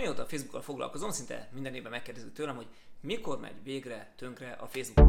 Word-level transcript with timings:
Amióta 0.00 0.22
a 0.22 0.26
Facebookkal 0.26 0.62
foglalkozom, 0.62 1.10
szinte 1.10 1.48
minden 1.52 1.74
évben 1.74 1.90
megkérdezik 1.90 2.32
tőlem, 2.32 2.56
hogy 2.56 2.66
mikor 3.00 3.40
megy 3.40 3.62
végre 3.62 4.12
tönkre 4.16 4.50
a 4.52 4.66
Facebook. 4.66 5.08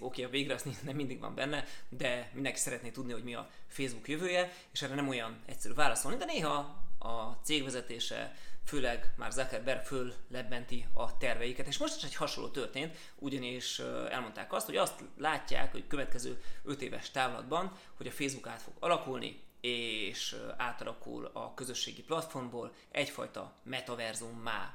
Oké, 0.00 0.22
a 0.22 0.28
végre 0.28 0.54
az 0.54 0.62
nem 0.84 0.96
mindig 0.96 1.20
van 1.20 1.34
benne, 1.34 1.64
de 1.88 2.30
mindenki 2.34 2.58
szeretné 2.58 2.90
tudni, 2.90 3.12
hogy 3.12 3.22
mi 3.22 3.34
a 3.34 3.48
Facebook 3.66 4.08
jövője, 4.08 4.52
és 4.72 4.82
erre 4.82 4.94
nem 4.94 5.08
olyan 5.08 5.42
egyszerű 5.46 5.74
válaszolni, 5.74 6.16
de 6.16 6.24
néha 6.24 6.84
a 6.98 7.38
cégvezetése, 7.42 8.36
főleg 8.64 9.14
már 9.16 9.32
Zuckerberg 9.32 9.82
föl 9.82 10.14
lebbenti 10.28 10.86
a 10.92 11.16
terveiket. 11.16 11.66
És 11.66 11.78
most 11.78 11.96
is 11.96 12.02
egy 12.02 12.14
hasonló 12.14 12.48
történt, 12.48 12.96
ugyanis 13.18 13.78
elmondták 14.10 14.52
azt, 14.52 14.66
hogy 14.66 14.76
azt 14.76 15.04
látják, 15.16 15.72
hogy 15.72 15.86
következő 15.86 16.42
5 16.64 16.82
éves 16.82 17.10
távlatban, 17.10 17.72
hogy 17.96 18.06
a 18.06 18.10
Facebook 18.10 18.46
át 18.46 18.62
fog 18.62 18.74
alakulni, 18.78 19.40
és 19.62 20.36
átalakul 20.56 21.30
a 21.32 21.54
közösségi 21.54 22.02
platformból 22.02 22.72
egyfajta 22.90 23.52
metaverzummá. 23.62 24.74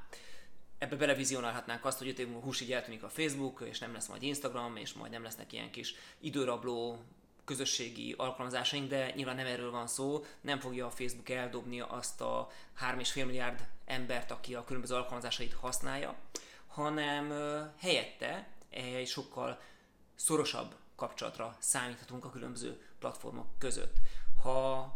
Ebbe 0.78 0.96
belevizionálhatnánk 0.96 1.84
azt, 1.84 1.98
hogy 1.98 2.08
5 2.08 2.18
év 2.18 2.26
múlva 2.26 2.44
húsig 2.44 2.72
eltűnik 2.72 3.02
a 3.02 3.08
Facebook, 3.08 3.64
és 3.68 3.78
nem 3.78 3.92
lesz 3.92 4.08
majd 4.08 4.22
Instagram, 4.22 4.76
és 4.76 4.92
majd 4.92 5.12
nem 5.12 5.22
lesznek 5.22 5.52
ilyen 5.52 5.70
kis 5.70 5.94
időrabló 6.20 6.98
közösségi 7.44 8.14
alkalmazásaink, 8.16 8.88
de 8.88 9.12
nyilván 9.14 9.36
nem 9.36 9.46
erről 9.46 9.70
van 9.70 9.86
szó, 9.86 10.24
nem 10.40 10.60
fogja 10.60 10.86
a 10.86 10.90
Facebook 10.90 11.28
eldobni 11.28 11.80
azt 11.80 12.20
a 12.20 12.48
3,5 12.80 13.14
milliárd 13.14 13.68
embert, 13.84 14.30
aki 14.30 14.54
a 14.54 14.64
különböző 14.64 14.94
alkalmazásait 14.94 15.54
használja, 15.54 16.16
hanem 16.66 17.32
helyette 17.78 18.48
egy 18.70 19.08
sokkal 19.08 19.60
szorosabb 20.14 20.74
kapcsolatra 20.96 21.56
számíthatunk 21.58 22.24
a 22.24 22.30
különböző 22.30 22.82
platformok 22.98 23.46
között. 23.58 23.96
Ha 24.42 24.92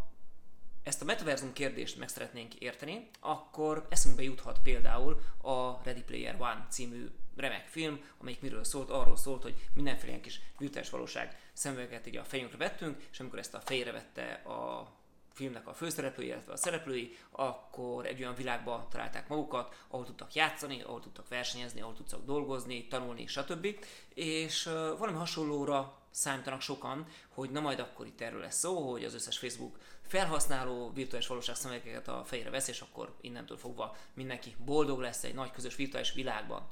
ezt 0.82 1.02
a 1.02 1.04
metaverzum 1.04 1.52
kérdést 1.52 1.98
meg 1.98 2.08
szeretnénk 2.08 2.54
érteni, 2.54 3.08
akkor 3.20 3.86
eszünkbe 3.90 4.22
juthat 4.22 4.58
például 4.62 5.20
a 5.42 5.82
Ready 5.82 6.02
Player 6.02 6.40
One 6.40 6.66
című 6.70 7.10
remek 7.36 7.66
film, 7.66 8.00
amelyik 8.18 8.40
miről 8.40 8.64
szólt, 8.64 8.90
arról 8.90 9.16
szólt, 9.16 9.42
hogy 9.42 9.68
mindenféle 9.74 10.08
ilyen 10.08 10.22
kis 10.22 10.40
virtuális 10.58 10.90
valóság 10.90 11.50
szemüveget 11.52 12.06
így 12.06 12.16
a 12.16 12.24
fejünkre 12.24 12.58
vettünk, 12.58 13.02
és 13.10 13.20
amikor 13.20 13.38
ezt 13.38 13.54
a 13.54 13.60
fejre 13.60 13.92
vette 13.92 14.32
a 14.32 14.90
filmnek 15.32 15.66
a 15.66 15.74
főszereplői, 15.74 16.26
illetve 16.26 16.52
a 16.52 16.56
szereplői, 16.56 17.16
akkor 17.30 18.06
egy 18.06 18.20
olyan 18.20 18.34
világba 18.34 18.86
találták 18.90 19.28
magukat, 19.28 19.74
ahol 19.88 20.04
tudtak 20.04 20.34
játszani, 20.34 20.82
ahol 20.82 21.00
tudtak 21.00 21.28
versenyezni, 21.28 21.80
ahol 21.80 21.94
tudtak 21.94 22.24
dolgozni, 22.24 22.86
tanulni, 22.86 23.26
stb. 23.26 23.66
És 24.14 24.64
valami 24.98 25.16
hasonlóra 25.16 26.00
számítanak 26.10 26.60
sokan, 26.60 27.06
hogy 27.28 27.50
na 27.50 27.60
majd 27.60 27.78
akkor 27.78 28.06
itt 28.06 28.20
erről 28.20 28.40
lesz 28.40 28.58
szó, 28.58 28.90
hogy 28.90 29.04
az 29.04 29.14
összes 29.14 29.38
Facebook 29.38 29.78
felhasználó 30.02 30.92
virtuális 30.94 31.26
valóság 31.26 31.56
szemüvegeket 31.56 32.08
a 32.08 32.24
fejére 32.24 32.50
vesz, 32.50 32.68
és 32.68 32.80
akkor 32.80 33.14
innentől 33.20 33.56
fogva 33.56 33.96
mindenki 34.14 34.54
boldog 34.64 35.00
lesz 35.00 35.24
egy 35.24 35.34
nagy 35.34 35.50
közös 35.50 35.76
virtuális 35.76 36.12
világban. 36.12 36.70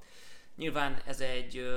Nyilván 0.56 1.02
ez 1.06 1.20
egy 1.20 1.68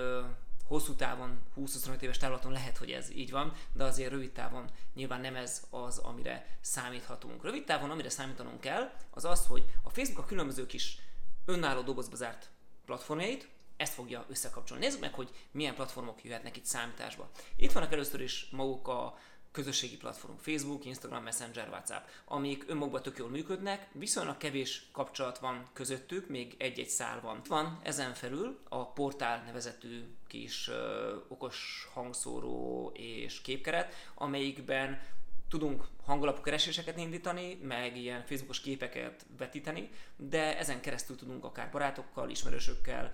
hosszú 0.67 0.93
távon, 0.93 1.39
20-25 1.57 2.01
éves 2.01 2.17
távlaton 2.17 2.51
lehet, 2.51 2.77
hogy 2.77 2.91
ez 2.91 3.11
így 3.11 3.31
van, 3.31 3.53
de 3.73 3.83
azért 3.83 4.11
rövid 4.11 4.31
távon 4.31 4.69
nyilván 4.93 5.21
nem 5.21 5.35
ez 5.35 5.63
az, 5.69 5.97
amire 5.97 6.57
számíthatunk. 6.61 7.43
Rövid 7.43 7.63
távon, 7.63 7.89
amire 7.89 8.09
számítanunk 8.09 8.59
kell, 8.59 8.91
az 9.09 9.25
az, 9.25 9.45
hogy 9.45 9.65
a 9.83 9.89
Facebook 9.89 10.25
a 10.25 10.27
különböző 10.27 10.65
kis 10.65 10.97
önálló 11.45 11.81
dobozba 11.81 12.15
zárt 12.15 12.49
platformjait, 12.85 13.49
ezt 13.77 13.93
fogja 13.93 14.25
összekapcsolni. 14.29 14.85
Nézzük 14.85 14.99
meg, 14.99 15.13
hogy 15.13 15.29
milyen 15.51 15.75
platformok 15.75 16.23
jöhetnek 16.23 16.57
itt 16.57 16.65
számításba. 16.65 17.29
Itt 17.55 17.71
vannak 17.71 17.91
először 17.91 18.21
is 18.21 18.47
maguk 18.51 18.87
a 18.87 19.17
közösségi 19.53 19.97
platformok, 19.97 20.39
Facebook, 20.39 20.85
Instagram, 20.85 21.23
Messenger, 21.23 21.69
WhatsApp, 21.69 22.05
amik 22.25 22.63
önmagukban 22.67 23.01
tök 23.01 23.17
jól 23.17 23.29
működnek, 23.29 23.87
viszonylag 23.91 24.37
kevés 24.37 24.85
kapcsolat 24.91 25.39
van 25.39 25.67
közöttük, 25.73 26.29
még 26.29 26.55
egy-egy 26.57 26.89
szál 26.89 27.21
van. 27.21 27.41
Van 27.47 27.79
ezen 27.83 28.13
felül 28.13 28.59
a 28.69 28.85
portál 28.85 29.43
nevezetű 29.45 30.03
kis 30.27 30.67
ö, 30.67 31.15
okos 31.27 31.87
hangszóró 31.93 32.91
és 32.93 33.41
képkeret, 33.41 33.93
amelyikben 34.15 35.01
tudunk 35.49 35.87
hangalapú 36.05 36.41
kereséseket 36.41 36.97
indítani, 36.97 37.59
meg 37.61 37.97
ilyen 37.97 38.23
Facebookos 38.25 38.59
képeket 38.59 39.25
vetíteni, 39.37 39.89
de 40.15 40.57
ezen 40.57 40.81
keresztül 40.81 41.15
tudunk 41.15 41.43
akár 41.43 41.71
barátokkal, 41.71 42.29
ismerősökkel, 42.29 43.11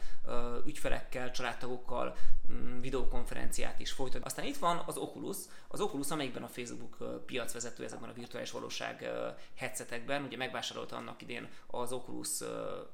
ügyfelekkel, 0.66 1.32
családtagokkal 1.32 2.16
mm, 2.52 2.82
videokonferenciát 2.82 3.80
is 3.80 3.92
folytatni. 3.92 4.26
Aztán 4.26 4.46
itt 4.46 4.58
van 4.58 4.84
az 4.86 4.98
Oculus, 4.98 5.38
az 5.68 5.82
Oculus, 5.82 6.12
amelyikben 6.12 6.44
a 6.44 6.48
Facebook 6.48 6.98
piacvezető 7.26 7.84
ezekben 7.84 8.10
a 8.10 8.14
virtuális 8.14 8.52
valóság 8.52 9.10
headsetekben, 9.56 10.24
ugye 10.24 10.38
megvásárolta 10.38 10.96
annak 10.96 11.22
idén 11.22 11.48
az 11.68 11.92
Oculus 11.92 12.30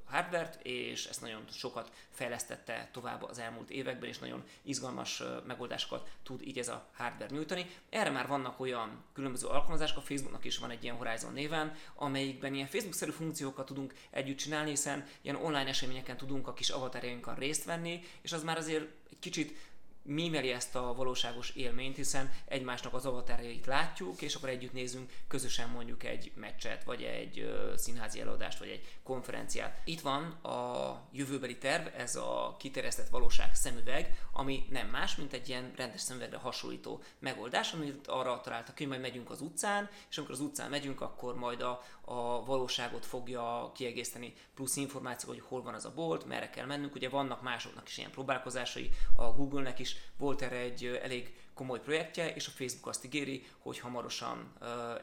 hardware 0.06 0.54
és 0.62 1.06
ezt 1.06 1.22
nagyon 1.22 1.44
sokat 1.52 1.92
fejlesztette 2.10 2.90
tovább 2.92 3.24
az 3.24 3.40
elmúlt 3.40 3.70
években, 3.70 4.10
és 4.10 4.20
nagyon 4.20 4.44
izgalmas 4.62 5.24
megoldásokat 5.48 6.10
tud 6.24 6.42
így 6.42 6.58
ez 6.58 6.68
a 6.68 6.86
hardware 6.94 7.34
nyújtani. 7.34 7.66
Erre 7.90 8.10
már 8.10 8.28
vannak 8.28 8.60
olyan 8.60 9.04
különböző 9.14 9.48
alkalmazások, 9.48 9.85
alkalmazások, 9.86 9.98
a 9.98 10.02
Facebooknak 10.02 10.46
is 10.46 10.58
van 10.58 10.70
egy 10.70 10.84
ilyen 10.84 10.96
Horizon 10.96 11.34
néven, 11.34 11.74
amelyikben 11.96 12.54
ilyen 12.54 12.68
Facebook-szerű 12.68 13.12
funkciókat 13.12 13.66
tudunk 13.66 13.94
együtt 14.10 14.38
csinálni, 14.38 14.70
hiszen 14.70 15.06
ilyen 15.22 15.36
online 15.36 15.68
eseményeken 15.68 16.18
tudunk 16.18 16.48
a 16.48 16.54
kis 16.54 16.70
avatarjainkon 16.70 17.36
részt 17.36 17.64
venni, 17.64 18.02
és 18.22 18.34
az 18.34 18.44
már 18.44 18.58
azért 18.58 18.86
egy 19.10 19.20
kicsit 19.20 19.58
mímeli 20.06 20.52
ezt 20.52 20.76
a 20.76 20.94
valóságos 20.94 21.50
élményt, 21.50 21.96
hiszen 21.96 22.32
egymásnak 22.46 22.94
az 22.94 23.06
avatarjait 23.06 23.66
látjuk, 23.66 24.22
és 24.22 24.36
akkor 24.36 24.50
együtt 24.50 24.74
nézünk 24.74 25.14
közösen 25.28 25.70
mondjuk 25.70 26.04
egy 26.04 26.32
meccset, 26.36 26.84
vagy 26.84 27.04
egy 27.04 27.54
színházi 27.76 28.20
előadást, 28.22 28.60
vagy 28.60 28.70
egy 28.70 28.98
konferenciát. 29.04 29.82
Itt 29.86 30.02
van 30.02 30.24
a 30.24 31.00
jövőbeli 31.12 31.58
terv, 31.58 31.88
ez 31.98 32.16
a 32.16 32.56
kiterjesztett 32.60 33.10
valóság 33.10 33.56
szemüveg, 33.56 34.20
ami 34.32 34.66
nem 34.70 34.88
más, 34.88 35.16
mint 35.16 35.34
egy 35.34 35.50
ilyen 35.50 35.72
rendes 35.76 36.02
szemüvegre 36.02 36.38
hasonlító 36.38 37.02
megoldás, 37.20 37.74
amit 37.74 38.08
arra 38.08 38.42
találtak, 38.42 38.78
hogy 38.78 38.88
majd 38.88 39.02
megyünk 39.02 39.30
az 39.30 39.42
utcán, 39.42 39.90
és 40.10 40.18
amikor 40.18 40.36
az 40.36 40.42
utcán 40.42 40.70
megyünk, 40.70 41.02
akkor 41.02 41.36
majd 41.36 41.62
a, 41.62 41.82
a 42.02 42.46
valóságot 42.46 43.06
fogja 43.06 43.72
kiegészíteni 43.76 44.34
plusz 44.56 44.76
információ, 44.76 45.30
hogy 45.30 45.44
hol 45.48 45.62
van 45.62 45.74
az 45.74 45.86
a 45.86 45.94
bolt, 45.94 46.26
merre 46.26 46.50
kell 46.50 46.66
mennünk. 46.66 46.96
Ugye 46.96 47.10
vannak 47.10 47.42
másoknak 47.42 47.88
is 47.88 47.98
ilyen 47.98 48.12
próbálkozásai, 48.12 48.90
a 49.16 49.24
Google-nek 49.24 49.80
is 49.80 49.95
volt 50.18 50.42
erre 50.42 50.56
egy 50.56 51.00
elég 51.04 51.34
komoly 51.56 51.80
projektje, 51.80 52.34
és 52.34 52.48
a 52.48 52.52
Facebook 52.52 52.88
azt 52.88 53.06
ígéri, 53.06 53.46
hogy 53.60 53.80
hamarosan 53.80 54.54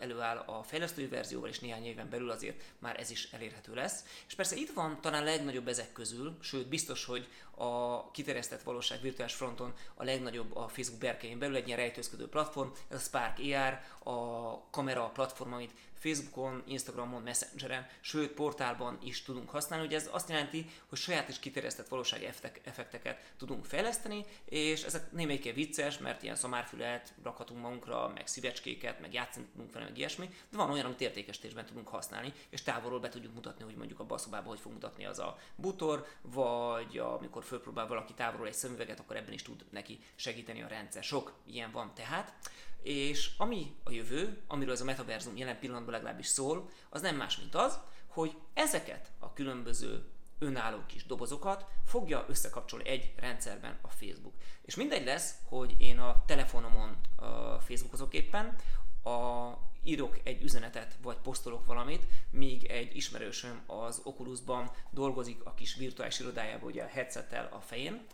előáll 0.00 0.36
a 0.36 0.62
fejlesztői 0.62 1.06
verzióval, 1.06 1.48
és 1.48 1.58
néhány 1.58 1.84
éven 1.84 2.10
belül 2.10 2.30
azért 2.30 2.62
már 2.78 3.00
ez 3.00 3.10
is 3.10 3.28
elérhető 3.32 3.74
lesz. 3.74 4.04
És 4.26 4.34
persze 4.34 4.56
itt 4.56 4.72
van 4.72 5.00
talán 5.00 5.22
a 5.22 5.24
legnagyobb 5.24 5.68
ezek 5.68 5.92
közül, 5.92 6.36
sőt 6.40 6.68
biztos, 6.68 7.04
hogy 7.04 7.28
a 7.56 8.10
kiterjesztett 8.10 8.62
valóság 8.62 9.00
virtuális 9.00 9.34
fronton 9.34 9.74
a 9.94 10.04
legnagyobb 10.04 10.56
a 10.56 10.68
Facebook 10.68 11.00
berkein 11.00 11.38
belül, 11.38 11.56
egy 11.56 11.66
ilyen 11.66 11.78
rejtőzködő 11.78 12.28
platform, 12.28 12.68
ez 12.88 12.96
a 12.96 13.00
Spark 13.00 13.38
AR, 13.38 13.80
a 14.12 14.70
kamera 14.70 15.04
platform, 15.08 15.52
amit 15.52 15.74
Facebookon, 15.98 16.62
Instagramon, 16.66 17.22
Messengeren, 17.22 17.86
sőt 18.00 18.30
portálban 18.30 18.98
is 19.04 19.22
tudunk 19.22 19.50
használni. 19.50 19.86
Ugye 19.86 19.96
ez 19.96 20.08
azt 20.10 20.28
jelenti, 20.28 20.70
hogy 20.88 20.98
saját 20.98 21.28
is 21.28 21.38
kiterjesztett 21.38 21.88
valósági 21.88 22.28
effekteket 22.64 23.32
tudunk 23.38 23.64
fejleszteni, 23.64 24.24
és 24.44 24.82
ezek 24.82 25.12
némelyike 25.12 25.52
vicces, 25.52 25.98
mert 25.98 26.22
ilyen 26.22 26.36
szamárfület 26.42 27.14
rakhatunk 27.22 27.60
magunkra, 27.60 28.08
meg 28.14 28.26
szívecskéket, 28.26 29.00
meg 29.00 29.12
játszani 29.12 29.46
tudunk 29.52 29.72
vele, 29.72 29.84
meg 29.84 29.98
ilyesmi, 29.98 30.26
de 30.50 30.56
van 30.56 30.70
olyan, 30.70 30.84
amit 30.84 31.00
értékesítésben 31.00 31.66
tudunk 31.66 31.88
használni, 31.88 32.32
és 32.48 32.62
távolról 32.62 33.00
be 33.00 33.08
tudjuk 33.08 33.34
mutatni, 33.34 33.64
hogy 33.64 33.76
mondjuk 33.76 34.00
a 34.00 34.04
baszobába 34.04 34.48
hogy 34.48 34.60
fog 34.60 34.72
mutatni 34.72 35.04
az 35.06 35.18
a 35.18 35.38
butor, 35.56 36.06
vagy 36.20 36.98
amikor 36.98 37.44
fölpróbál 37.44 37.86
valaki 37.86 38.14
távolról 38.14 38.46
egy 38.46 38.54
szemüveget, 38.54 39.00
akkor 39.00 39.16
ebben 39.16 39.32
is 39.32 39.42
tud 39.42 39.64
neki 39.70 39.98
segíteni 40.14 40.62
a 40.62 40.68
rendszer. 40.68 41.02
Sok 41.02 41.32
ilyen 41.46 41.70
van 41.70 41.94
tehát. 41.94 42.34
És 42.82 43.30
ami 43.38 43.76
a 43.84 43.90
jövő, 43.90 44.42
amiről 44.46 44.72
ez 44.72 44.80
a 44.80 44.84
metaverzum 44.84 45.36
jelen 45.36 45.58
pillanatban 45.58 45.92
legalábbis 45.92 46.26
szól, 46.26 46.70
az 46.88 47.00
nem 47.00 47.16
más, 47.16 47.38
mint 47.38 47.54
az, 47.54 47.78
hogy 48.06 48.36
ezeket 48.54 49.10
a 49.18 49.32
különböző 49.32 50.04
önálló 50.42 50.78
kis 50.86 51.06
dobozokat 51.06 51.66
fogja 51.84 52.24
összekapcsolni 52.28 52.88
egy 52.88 53.12
rendszerben 53.16 53.78
a 53.82 53.88
Facebook. 53.88 54.34
És 54.62 54.74
mindegy 54.74 55.04
lesz, 55.04 55.34
hogy 55.44 55.74
én 55.78 55.98
a 55.98 56.24
telefonomon 56.26 56.96
a 57.16 57.60
Facebookozok 57.60 58.14
éppen, 58.14 58.56
a, 59.04 59.50
írok 59.82 60.18
egy 60.22 60.42
üzenetet, 60.42 60.96
vagy 61.02 61.16
posztolok 61.16 61.66
valamit, 61.66 62.06
míg 62.30 62.64
egy 62.64 62.96
ismerősöm 62.96 63.62
az 63.66 64.00
Oculusban 64.04 64.70
dolgozik 64.90 65.44
a 65.44 65.54
kis 65.54 65.74
virtuális 65.74 66.20
irodájában, 66.20 66.70
ugye 66.70 66.82
a 66.82 66.86
headsettel 66.86 67.48
a 67.52 67.60
fején. 67.60 68.06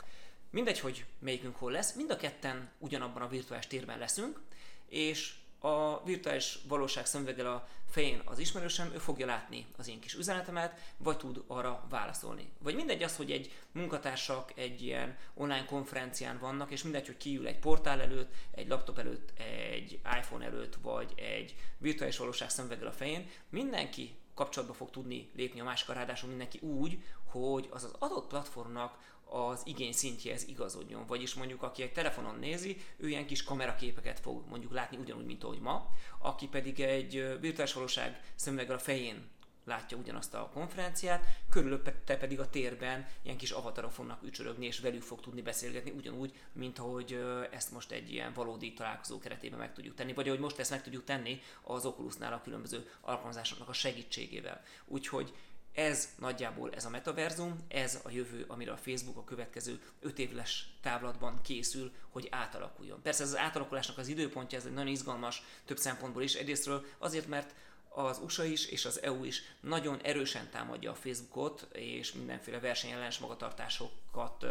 Mindegy, 0.49 0.79
hogy 0.79 1.05
melyikünk 1.19 1.55
hol 1.55 1.71
lesz, 1.71 1.95
mind 1.95 2.11
a 2.11 2.17
ketten 2.17 2.69
ugyanabban 2.77 3.21
a 3.21 3.27
virtuális 3.27 3.67
térben 3.67 3.99
leszünk, 3.99 4.41
és 4.87 5.38
a 5.59 6.03
virtuális 6.03 6.59
valóság 6.67 7.05
szemüveggel 7.05 7.47
a 7.47 7.67
fején 7.89 8.21
az 8.25 8.39
ismerősöm, 8.39 8.91
ő 8.93 8.97
fogja 8.97 9.25
látni 9.25 9.65
az 9.77 9.87
én 9.87 9.99
kis 9.99 10.13
üzenetemet, 10.13 10.93
vagy 10.97 11.17
tud 11.17 11.43
arra 11.47 11.85
válaszolni. 11.89 12.51
Vagy 12.59 12.75
mindegy 12.75 13.03
az, 13.03 13.15
hogy 13.15 13.31
egy 13.31 13.51
munkatársak 13.71 14.51
egy 14.55 14.81
ilyen 14.81 15.17
online 15.33 15.65
konferencián 15.65 16.39
vannak, 16.39 16.71
és 16.71 16.83
mindegy, 16.83 17.05
hogy 17.05 17.17
kiül 17.17 17.47
egy 17.47 17.59
portál 17.59 18.01
előtt, 18.01 18.33
egy 18.51 18.67
laptop 18.67 18.97
előtt, 18.97 19.39
egy 19.39 19.99
iPhone 20.19 20.45
előtt, 20.45 20.77
vagy 20.81 21.13
egy 21.15 21.55
virtuális 21.77 22.17
valóság 22.17 22.49
szemüveggel 22.49 22.87
a 22.87 22.91
fején, 22.91 23.29
mindenki 23.49 24.17
kapcsolatba 24.33 24.73
fog 24.73 24.89
tudni 24.89 25.29
lépni 25.35 25.59
a 25.59 25.63
másikkal, 25.63 25.95
ráadásul 25.95 26.29
mindenki 26.29 26.59
úgy, 26.59 27.03
hogy 27.31 27.69
az 27.71 27.83
az 27.83 27.95
adott 27.99 28.27
platformnak 28.27 28.97
az 29.29 29.61
igény 29.65 29.91
szintjehez 29.91 30.47
igazodjon. 30.47 31.05
Vagyis 31.05 31.33
mondjuk, 31.33 31.63
aki 31.63 31.81
egy 31.81 31.91
telefonon 31.91 32.39
nézi, 32.39 32.77
ő 32.97 33.09
ilyen 33.09 33.25
kis 33.25 33.43
kameraképeket 33.43 34.19
fog 34.19 34.47
mondjuk 34.47 34.73
látni 34.73 34.97
ugyanúgy, 34.97 35.25
mint 35.25 35.43
ahogy 35.43 35.59
ma, 35.59 35.89
aki 36.19 36.47
pedig 36.47 36.79
egy 36.79 37.39
virtuális 37.39 37.73
valóság 37.73 38.21
szemüveggel 38.35 38.75
a 38.75 38.79
fején 38.79 39.29
látja 39.69 39.97
ugyanazt 39.97 40.33
a 40.33 40.49
konferenciát, 40.53 41.25
körülötte 41.49 42.17
pedig 42.17 42.39
a 42.39 42.49
térben 42.49 43.07
ilyen 43.21 43.37
kis 43.37 43.51
avatarok 43.51 43.91
fognak 43.91 44.23
ücsörögni, 44.23 44.65
és 44.65 44.79
velük 44.79 45.01
fog 45.01 45.21
tudni 45.21 45.41
beszélgetni, 45.41 45.91
ugyanúgy, 45.91 46.33
mint 46.53 46.79
ahogy 46.79 47.23
ezt 47.51 47.71
most 47.71 47.91
egy 47.91 48.11
ilyen 48.11 48.33
valódi 48.33 48.73
találkozó 48.73 49.19
keretében 49.19 49.59
meg 49.59 49.73
tudjuk 49.73 49.95
tenni, 49.95 50.13
vagy 50.13 50.27
ahogy 50.27 50.39
most 50.39 50.59
ezt 50.59 50.69
meg 50.69 50.83
tudjuk 50.83 51.03
tenni 51.03 51.41
az 51.61 51.85
Oculusnál 51.85 52.33
a 52.33 52.41
különböző 52.41 52.89
alkalmazásoknak 53.01 53.69
a 53.69 53.73
segítségével. 53.73 54.61
Úgyhogy 54.85 55.33
ez 55.73 56.09
nagyjából 56.19 56.73
ez 56.73 56.85
a 56.85 56.89
metaverzum, 56.89 57.65
ez 57.67 57.99
a 58.03 58.09
jövő, 58.09 58.45
amire 58.47 58.71
a 58.71 58.77
Facebook 58.77 59.17
a 59.17 59.23
következő 59.23 59.81
5 59.99 60.19
éves 60.19 60.69
távlatban 60.81 61.41
készül, 61.41 61.91
hogy 62.09 62.27
átalakuljon. 62.31 63.01
Persze 63.01 63.23
ez 63.23 63.29
az 63.29 63.37
átalakulásnak 63.37 63.97
az 63.97 64.07
időpontja, 64.07 64.57
ez 64.57 64.65
egy 64.65 64.73
nagyon 64.73 64.91
izgalmas 64.91 65.43
több 65.65 65.77
szempontból 65.77 66.23
is. 66.23 66.33
Egyrésztről 66.33 66.85
azért, 66.97 67.27
mert 67.27 67.53
az 67.89 68.19
USA 68.23 68.43
is 68.43 68.65
és 68.65 68.85
az 68.85 69.01
EU 69.01 69.23
is 69.23 69.41
nagyon 69.59 69.99
erősen 70.01 70.49
támadja 70.49 70.91
a 70.91 70.95
Facebookot, 70.95 71.67
és 71.71 72.13
mindenféle 72.13 72.59
versenyellenes 72.59 73.17
magatartásokat 73.17 74.45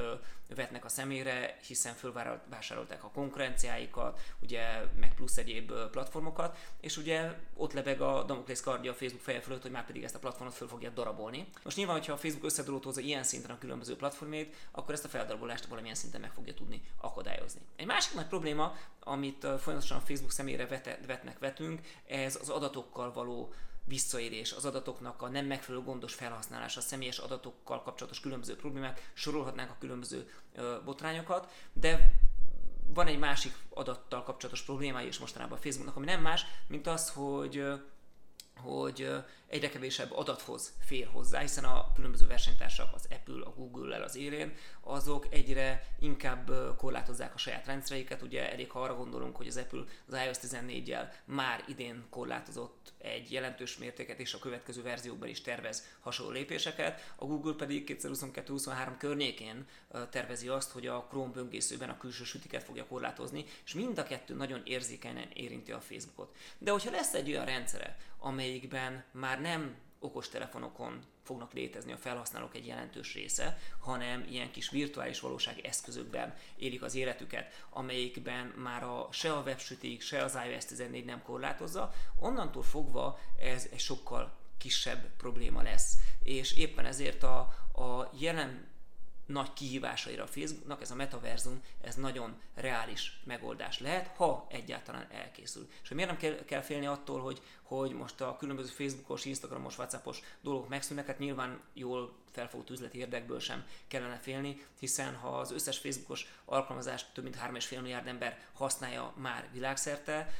vetnek 0.54 0.84
a 0.84 0.88
szemére, 0.88 1.56
hiszen 1.66 1.94
fölvásárolták 1.94 3.04
a 3.04 3.10
konkurenciáikat, 3.10 4.20
ugye, 4.42 4.84
plusz 5.18 5.36
egyéb 5.36 5.72
platformokat, 5.90 6.56
és 6.80 6.96
ugye 6.96 7.34
ott 7.56 7.72
lebeg 7.72 8.00
a 8.00 8.22
Damoklész 8.22 8.60
kardja 8.60 8.90
a 8.90 8.94
Facebook 8.94 9.22
feje 9.22 9.40
fölött, 9.40 9.62
hogy 9.62 9.70
már 9.70 9.86
pedig 9.86 10.04
ezt 10.04 10.14
a 10.14 10.18
platformot 10.18 10.54
föl 10.54 10.68
fogja 10.68 10.90
darabolni. 10.90 11.46
Most 11.62 11.76
nyilván, 11.76 11.96
hogyha 11.96 12.12
a 12.12 12.16
Facebook 12.16 12.44
összedolótozza 12.44 13.00
ilyen 13.00 13.22
szinten 13.22 13.50
a 13.50 13.58
különböző 13.58 13.96
platformét, 13.96 14.54
akkor 14.70 14.94
ezt 14.94 15.04
a 15.04 15.08
feldarabolást 15.08 15.66
valamilyen 15.66 15.94
szinten 15.94 16.20
meg 16.20 16.32
fogja 16.32 16.54
tudni 16.54 16.82
akadályozni. 17.00 17.60
Egy 17.76 17.86
másik 17.86 18.14
nagy 18.14 18.26
probléma, 18.26 18.76
amit 19.00 19.46
folyamatosan 19.60 19.96
a 19.96 20.00
Facebook 20.06 20.32
szemére 20.32 20.66
vetnek, 21.06 21.38
vetünk, 21.38 21.80
ez 22.06 22.38
az 22.40 22.48
adatokkal 22.48 23.12
való 23.12 23.52
visszaérés, 23.84 24.52
az 24.52 24.64
adatoknak 24.64 25.22
a 25.22 25.28
nem 25.28 25.46
megfelelő 25.46 25.84
gondos 25.84 26.14
felhasználása, 26.14 26.80
a 26.80 26.82
személyes 26.82 27.18
adatokkal 27.18 27.82
kapcsolatos 27.82 28.20
különböző 28.20 28.56
problémák, 28.56 29.10
sorolhatnánk 29.14 29.70
a 29.70 29.76
különböző 29.78 30.30
ö, 30.54 30.76
botrányokat, 30.84 31.52
de 31.72 32.10
van 32.98 33.06
egy 33.06 33.18
másik 33.18 33.54
adattal 33.74 34.22
kapcsolatos 34.22 34.62
problémája 34.62 35.06
is 35.06 35.18
mostanában 35.18 35.58
a 35.58 35.60
Facebooknak, 35.60 35.96
ami 35.96 36.04
nem 36.04 36.20
más, 36.20 36.44
mint 36.66 36.86
az, 36.86 37.10
hogy 37.10 37.62
hogy 38.62 39.10
egyre 39.46 39.68
kevésebb 39.68 40.12
adathoz 40.12 40.72
fér 40.80 41.08
hozzá, 41.12 41.40
hiszen 41.40 41.64
a 41.64 41.92
különböző 41.92 42.26
versenytársak, 42.26 42.94
az 42.94 43.08
Apple, 43.10 43.44
a 43.44 43.50
Google-el 43.50 44.02
az 44.02 44.16
élén, 44.16 44.52
azok 44.80 45.26
egyre 45.30 45.86
inkább 45.98 46.50
korlátozzák 46.76 47.34
a 47.34 47.38
saját 47.38 47.66
rendszereiket. 47.66 48.22
Ugye 48.22 48.52
elég, 48.52 48.70
ha 48.70 48.80
arra 48.82 48.96
gondolunk, 48.96 49.36
hogy 49.36 49.46
az 49.46 49.56
Apple 49.56 49.84
az 50.08 50.14
iOS 50.24 50.36
14-jel 50.42 51.12
már 51.24 51.64
idén 51.68 52.06
korlátozott 52.10 52.92
egy 52.98 53.32
jelentős 53.32 53.78
mértéket, 53.78 54.18
és 54.18 54.34
a 54.34 54.38
következő 54.38 54.82
verziókban 54.82 55.28
is 55.28 55.40
tervez 55.40 55.86
hasonló 56.00 56.32
lépéseket. 56.32 57.12
A 57.16 57.24
Google 57.24 57.54
pedig 57.54 57.98
2022-23 58.02 58.94
környékén 58.98 59.66
tervezi 60.10 60.48
azt, 60.48 60.70
hogy 60.70 60.86
a 60.86 61.06
Chrome 61.08 61.32
böngészőben 61.32 61.88
a 61.88 61.96
külső 61.96 62.24
sütiket 62.24 62.62
fogja 62.62 62.86
korlátozni, 62.86 63.44
és 63.64 63.74
mind 63.74 63.98
a 63.98 64.02
kettő 64.02 64.34
nagyon 64.34 64.62
érzékenyen 64.64 65.28
érinti 65.34 65.72
a 65.72 65.80
Facebookot. 65.80 66.36
De 66.58 66.70
hogyha 66.70 66.90
lesz 66.90 67.14
egy 67.14 67.30
olyan 67.30 67.44
rendszere, 67.44 67.96
amelyikben 68.18 69.04
már 69.12 69.40
nem 69.40 69.76
okostelefonokon 70.00 71.02
fognak 71.22 71.52
létezni 71.52 71.92
a 71.92 71.96
felhasználók 71.96 72.54
egy 72.54 72.66
jelentős 72.66 73.14
része, 73.14 73.58
hanem 73.78 74.26
ilyen 74.30 74.50
kis 74.50 74.70
virtuális 74.70 75.20
valóság 75.20 75.58
eszközökben 75.58 76.34
élik 76.56 76.82
az 76.82 76.94
életüket, 76.94 77.64
amelyikben 77.70 78.46
már 78.46 78.82
a, 78.82 79.08
se 79.10 79.32
a 79.32 79.42
websütik, 79.42 80.00
se 80.00 80.24
az 80.24 80.38
iOS 80.48 80.64
14 80.64 81.04
nem 81.04 81.22
korlátozza, 81.22 81.92
onnantól 82.18 82.62
fogva 82.62 83.18
ez 83.38 83.68
egy 83.72 83.78
sokkal 83.78 84.36
kisebb 84.58 85.06
probléma 85.16 85.62
lesz. 85.62 85.94
És 86.22 86.56
éppen 86.56 86.84
ezért 86.84 87.22
a, 87.22 87.38
a 87.72 88.10
jelen 88.18 88.66
nagy 89.28 89.52
kihívásaira 89.52 90.22
a 90.22 90.26
Facebooknak, 90.26 90.82
ez 90.82 90.90
a 90.90 90.94
metaverzum, 90.94 91.62
ez 91.80 91.94
nagyon 91.94 92.36
reális 92.54 93.20
megoldás 93.24 93.80
lehet, 93.80 94.06
ha 94.16 94.46
egyáltalán 94.50 95.06
elkészül. 95.10 95.68
És 95.82 95.88
hogy 95.88 95.96
miért 95.96 96.10
nem 96.10 96.20
kell, 96.20 96.44
kell 96.44 96.60
félni 96.60 96.86
attól, 96.86 97.20
hogy, 97.20 97.42
hogy 97.62 97.92
most 97.92 98.20
a 98.20 98.36
különböző 98.36 98.68
Facebookos, 98.68 99.24
Instagramos, 99.24 99.78
Whatsappos 99.78 100.20
dolgok 100.40 100.68
megszűnnek, 100.68 101.06
hát 101.06 101.18
nyilván 101.18 101.60
jól 101.72 102.16
felfogott 102.32 102.70
üzleti 102.70 102.98
érdekből 102.98 103.40
sem 103.40 103.64
kellene 103.86 104.16
félni, 104.16 104.66
hiszen 104.78 105.14
ha 105.14 105.28
az 105.28 105.52
összes 105.52 105.78
Facebookos 105.78 106.26
alkalmazást 106.44 107.06
több 107.12 107.24
mint 107.24 107.36
3,5 107.36 107.80
milliárd 107.80 108.06
ember 108.06 108.38
használja 108.52 109.12
már 109.16 109.48
világszerte, 109.52 110.34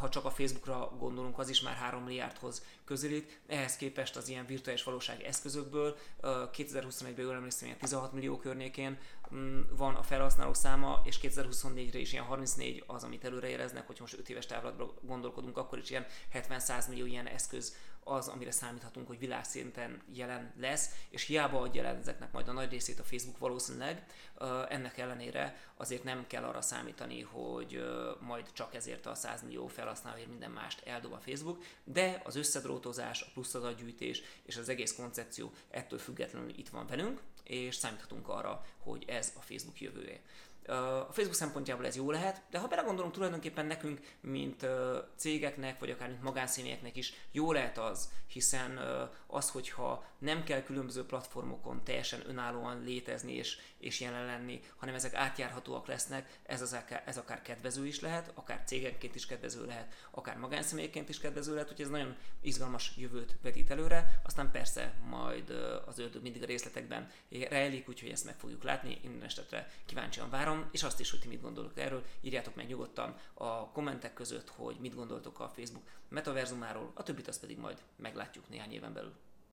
ha 0.00 0.08
csak 0.08 0.24
a 0.24 0.30
Facebookra 0.30 0.92
gondolunk, 0.98 1.38
az 1.38 1.48
is 1.48 1.60
már 1.60 1.74
3 1.74 2.02
milliárdhoz 2.02 2.64
közelít. 2.84 3.40
Ehhez 3.46 3.76
képest 3.76 4.16
az 4.16 4.28
ilyen 4.28 4.46
virtuális 4.46 4.82
valóság 4.82 5.22
eszközökből 5.22 5.96
2021-ben 6.22 7.24
jól 7.24 7.34
emlékszem, 7.34 7.76
16 7.78 8.12
millió 8.12 8.38
környékén 8.38 8.98
van 9.76 9.94
a 9.94 10.02
felhasználók 10.02 10.56
száma, 10.56 11.00
és 11.04 11.18
2024-re 11.22 11.98
is 11.98 12.12
ilyen 12.12 12.24
34 12.24 12.84
az, 12.86 13.04
amit 13.04 13.24
előrejeleznek, 13.24 13.86
hogy 13.86 13.96
most 14.00 14.18
5 14.18 14.28
éves 14.28 14.46
távlatban 14.46 14.92
gondolkodunk, 15.00 15.58
akkor 15.58 15.78
is 15.78 15.90
ilyen 15.90 16.06
70-100 16.32 16.88
millió 16.88 17.06
ilyen 17.06 17.26
eszköz 17.26 17.76
az, 18.04 18.28
amire 18.28 18.50
számíthatunk, 18.50 19.06
hogy 19.06 19.18
világszinten 19.18 20.02
jelen 20.12 20.52
lesz, 20.60 20.90
és 21.08 21.24
hiába 21.24 21.60
adja 21.60 21.82
jelen 21.82 22.00
ezeknek 22.00 22.32
majd 22.32 22.48
a 22.48 22.52
nagy 22.52 22.70
részét 22.70 22.98
a 22.98 23.04
Facebook 23.04 23.38
valószínűleg, 23.38 24.06
ennek 24.68 24.98
ellenére 24.98 25.56
azért 25.76 26.04
nem 26.04 26.26
kell 26.26 26.44
arra 26.44 26.60
számítani, 26.60 27.22
hogy 27.22 27.84
majd 28.20 28.52
csak 28.52 28.74
ezért 28.74 29.06
a 29.06 29.14
100 29.14 29.42
millió 29.42 29.66
felhasználóért 29.66 30.28
minden 30.28 30.50
mást 30.50 30.86
eldob 30.86 31.12
a 31.12 31.20
Facebook, 31.20 31.62
de 31.84 32.20
az 32.24 32.36
összedrótozás, 32.36 33.22
a 33.22 33.26
plusz 33.32 33.54
adatgyűjtés 33.54 34.22
és 34.42 34.56
az 34.56 34.68
egész 34.68 34.94
koncepció 34.94 35.52
ettől 35.70 35.98
függetlenül 35.98 36.48
itt 36.48 36.68
van 36.68 36.86
velünk, 36.86 37.20
és 37.44 37.74
számíthatunk 37.74 38.28
arra, 38.28 38.66
hogy 38.78 39.04
ez 39.06 39.32
a 39.36 39.40
Facebook 39.40 39.80
jövője. 39.80 40.20
A 40.68 41.12
Facebook 41.12 41.34
szempontjából 41.34 41.86
ez 41.86 41.96
jó 41.96 42.10
lehet, 42.10 42.42
de 42.50 42.58
ha 42.58 42.66
belegondolunk, 42.66 43.14
tulajdonképpen 43.14 43.66
nekünk, 43.66 44.00
mint 44.20 44.66
cégeknek, 45.16 45.78
vagy 45.78 45.90
akár 45.90 46.08
mint 46.08 46.22
magánszemélyeknek 46.22 46.96
is 46.96 47.12
jó 47.32 47.52
lehet 47.52 47.78
az, 47.78 48.08
hiszen 48.26 48.80
az, 49.26 49.50
hogyha 49.50 50.04
nem 50.18 50.44
kell 50.44 50.62
különböző 50.62 51.04
platformokon 51.04 51.84
teljesen 51.84 52.22
önállóan 52.26 52.82
létezni 52.82 53.32
és, 53.32 53.58
és 53.78 54.00
jelen 54.00 54.24
lenni, 54.24 54.60
hanem 54.76 54.94
ezek 54.94 55.14
átjárhatóak 55.14 55.86
lesznek, 55.86 56.38
ez, 56.42 56.62
az 56.62 56.72
akár, 56.72 57.02
ez 57.06 57.16
akár 57.16 57.42
kedvező 57.42 57.86
is 57.86 58.00
lehet, 58.00 58.32
akár 58.34 58.62
cégenként 58.66 59.14
is 59.14 59.26
kedvező 59.26 59.66
lehet, 59.66 59.94
akár 60.10 60.36
magánszemélyként 60.36 61.08
is 61.08 61.18
kedvező 61.18 61.52
lehet, 61.52 61.68
hogy 61.68 61.80
ez 61.80 61.88
nagyon 61.88 62.16
izgalmas 62.40 62.92
jövőt 62.96 63.36
vetít 63.42 63.70
előre, 63.70 64.20
aztán 64.22 64.50
persze 64.50 64.94
majd 65.08 65.50
az 65.86 65.98
ördög 65.98 66.22
mindig 66.22 66.42
a 66.42 66.46
részletekben 66.46 67.10
rejlik, 67.48 67.88
úgyhogy 67.88 68.10
ezt 68.10 68.24
meg 68.24 68.38
fogjuk 68.38 68.62
látni, 68.62 68.98
minden 69.02 69.26
esetre 69.26 69.70
kíváncsian 69.86 70.30
várom, 70.30 70.53
és 70.70 70.82
azt 70.82 71.00
is, 71.00 71.10
hogy 71.10 71.20
ti 71.20 71.28
mit 71.28 71.40
gondoltok 71.40 71.78
erről, 71.78 72.04
írjátok 72.20 72.54
meg 72.54 72.66
nyugodtan 72.66 73.16
a 73.34 73.70
kommentek 73.70 74.14
között, 74.14 74.48
hogy 74.48 74.76
mit 74.80 74.94
gondoltok 74.94 75.40
a 75.40 75.48
Facebook 75.48 75.84
metaverzumáról, 76.08 76.90
a 76.94 77.02
többit 77.02 77.28
azt 77.28 77.40
pedig 77.40 77.58
majd 77.58 77.82
meglátjuk 77.96 78.48
néhány 78.48 78.72
éven 78.72 78.92
belül. 78.92 79.12